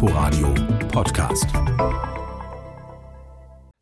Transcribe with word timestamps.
Inforadio 0.00 0.54
Podcast. 0.92 1.48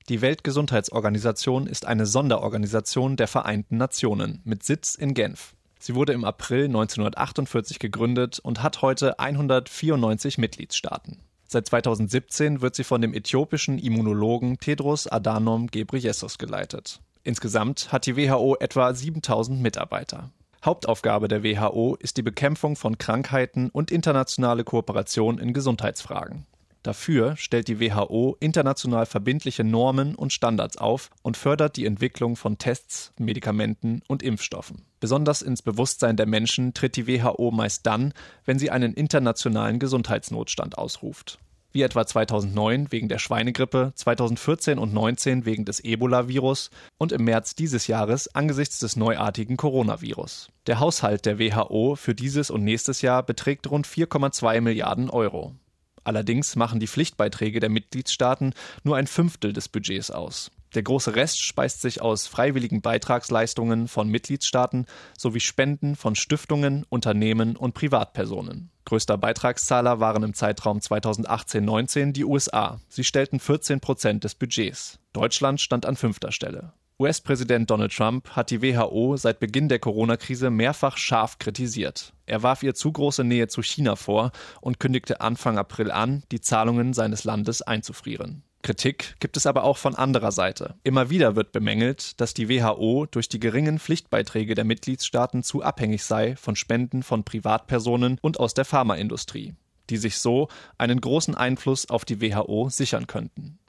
Die 0.09 0.23
Weltgesundheitsorganisation 0.23 1.67
ist 1.67 1.85
eine 1.85 2.07
Sonderorganisation 2.07 3.19
der 3.19 3.29
Vereinten 3.29 3.77
Nationen 3.77 4.41
mit 4.45 4.63
Sitz 4.63 4.95
in 4.95 5.13
Genf. 5.13 5.55
Sie 5.79 5.95
wurde 5.95 6.15
im 6.15 6.25
April 6.25 6.65
1948 6.65 7.79
gegründet 7.79 8.39
und 8.39 8.63
hat 8.63 8.81
heute 8.81 9.19
194 9.19 10.39
Mitgliedstaaten. 10.39 11.19
Seit 11.49 11.67
2017 11.67 12.63
wird 12.63 12.77
sie 12.77 12.85
von 12.85 13.03
dem 13.03 13.13
äthiopischen 13.13 13.79
Immunologen 13.79 14.59
Tedros 14.59 15.07
Adhanom 15.07 15.67
Ghebreyesus 15.67 16.39
geleitet. 16.39 17.03
Insgesamt 17.25 17.93
hat 17.93 18.07
die 18.07 18.17
WHO 18.17 18.57
etwa 18.59 18.95
7000 18.95 19.61
Mitarbeiter. 19.61 20.31
Hauptaufgabe 20.67 21.29
der 21.29 21.45
WHO 21.45 21.97
ist 22.01 22.17
die 22.17 22.23
Bekämpfung 22.23 22.75
von 22.75 22.99
Krankheiten 22.99 23.71
und 23.71 23.93
internationale 23.93 24.65
Kooperation 24.65 25.39
in 25.39 25.53
Gesundheitsfragen. 25.53 26.45
Dafür 26.83 27.37
stellt 27.37 27.69
die 27.69 27.79
WHO 27.79 28.37
international 28.41 29.07
verbindliche 29.07 29.63
Normen 29.63 30.17
und 30.17 30.33
Standards 30.33 30.77
auf 30.77 31.11
und 31.23 31.37
fördert 31.37 31.77
die 31.77 31.87
Entwicklung 31.87 32.35
von 32.35 32.59
Tests, 32.59 33.13
Medikamenten 33.17 34.03
und 34.09 34.25
Impfstoffen. 34.25 34.85
Besonders 34.99 35.41
ins 35.41 35.63
Bewusstsein 35.63 36.17
der 36.17 36.27
Menschen 36.27 36.75
tritt 36.75 36.97
die 36.97 37.07
WHO 37.07 37.53
meist 37.53 37.87
dann, 37.87 38.13
wenn 38.45 38.59
sie 38.59 38.71
einen 38.71 38.93
internationalen 38.93 39.79
Gesundheitsnotstand 39.79 40.79
ausruft 40.79 41.39
wie 41.77 41.83
etwa 41.83 42.07
2009 42.07 42.91
wegen 42.91 43.09
der 43.09 43.19
Schweinegrippe, 43.19 43.93
2014 43.95 44.79
und 44.79 44.89
2019 44.93 45.45
wegen 45.45 45.67
des 45.67 45.85
Ebola-Virus 45.85 46.71
und 46.97 47.13
im 47.13 47.25
März 47.25 47.55
dieses 47.55 47.87
Jahres 47.87 48.35
angesichts 48.35 48.79
des 48.79 48.97
neuartigen 48.97 49.59
Coronavirus. 49.59 50.49
Der 50.67 50.81
Haushalt 50.81 51.27
der 51.27 51.39
WHO 51.39 51.95
für 51.97 52.15
dieses 52.15 52.51
und 52.51 52.65
nächstes 52.65 53.03
Jahr 53.03 53.23
beträgt 53.23 53.71
rund 53.71 53.87
4,2 53.87 54.63
Milliarden 54.63 55.11
Euro. 55.11 55.55
Allerdings 56.03 56.57
machen 56.57 56.81
die 56.81 56.87
Pflichtbeiträge 56.87 57.61
der 57.61 57.69
Mitgliedstaaten 57.69 58.55
nur 58.83 58.97
ein 58.97 59.07
Fünftel 59.07 59.53
des 59.53 59.69
Budgets 59.69 60.11
aus. 60.11 60.51
Der 60.77 60.83
große 60.83 61.17
Rest 61.17 61.43
speist 61.43 61.81
sich 61.81 62.03
aus 62.03 62.27
freiwilligen 62.27 62.83
Beitragsleistungen 62.83 63.89
von 63.89 64.11
Mitgliedstaaten 64.11 64.85
sowie 65.17 65.41
Spenden 65.41 65.97
von 65.97 66.15
Stiftungen, 66.15 66.85
Unternehmen 66.91 67.57
und 67.57 67.73
Privatpersonen. 67.73 68.71
Größter 68.85 69.17
Beitragszahler 69.17 70.01
waren 70.01 70.23
im 70.23 70.35
Zeitraum 70.35 70.81
2018-19 70.81 72.13
die 72.13 72.27
USA. 72.27 72.79
Sie 72.91 73.05
stellten 73.05 73.41
14 73.41 73.81
Prozent 73.81 74.25
des 74.25 74.35
Budgets. 74.35 74.99
Deutschland 75.15 75.63
stand 75.63 75.87
an 75.87 75.97
fünfter 75.97 76.31
Stelle. 76.31 76.75
US-Präsident 76.99 77.71
Donald 77.71 77.97
Trump 77.97 78.29
hat 78.37 78.51
die 78.51 78.61
WHO 78.61 79.17
seit 79.17 79.41
Beginn 79.41 79.71
der 79.71 79.79
Corona-Krise 79.79 80.51
mehrfach 80.51 80.99
scharf 80.99 81.39
kritisiert. 81.39 82.13
Er 82.27 82.43
warf 82.43 82.63
ihr 82.63 82.75
zu 82.75 82.93
große 82.93 83.25
Nähe 83.25 83.49
zu 83.49 83.63
China 83.63 83.97
vor 83.97 84.31
und 84.61 84.79
kündigte 84.79 85.23
Anfang 85.23 85.57
April 85.57 85.91
an, 85.91 86.23
die 86.33 86.43
Zahlungen 86.43 86.93
seines 86.93 87.25
Landes 87.25 87.63
einzufrieren. 87.63 88.43
Kritik 88.67 89.15
gibt 89.21 89.37
es 89.37 89.47
aber 89.47 89.63
auch 89.63 89.77
von 89.77 89.95
anderer 89.95 90.33
Seite. 90.33 90.75
Immer 90.83 91.09
wieder 91.09 91.37
wird 91.37 91.53
bemängelt, 91.53 92.21
dass 92.21 92.35
die 92.35 92.49
WHO 92.49 93.07
durch 93.09 93.29
die 93.29 93.39
geringen 93.39 93.79
Pflichtbeiträge 93.79 94.57
der 94.57 94.65
Mitgliedstaaten 94.65 95.45
zu 95.45 95.63
abhängig 95.63 96.03
sei 96.03 96.35
von 96.35 96.57
Spenden 96.57 97.05
von 97.05 97.23
Privatpersonen 97.23 98.19
und 98.23 98.41
aus 98.41 98.55
der 98.55 98.65
Pharmaindustrie, 98.65 99.55
die 99.89 99.97
sich 99.99 100.19
so 100.19 100.49
einen 100.79 101.01
großen 101.01 101.37
Einfluss 101.37 101.89
auf 101.89 102.05
die 102.05 102.21
WHO 102.21 102.69
sichern 102.69 103.07
könnten. 103.07 103.61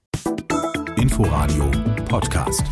Inforadio 0.95 1.69
Podcast. 2.05 2.63